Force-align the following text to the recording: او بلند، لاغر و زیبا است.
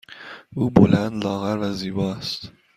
او 0.55 0.63
بلند، 0.69 1.23
لاغر 1.23 1.57
و 1.61 1.73
زیبا 1.73 2.13
است. 2.15 2.49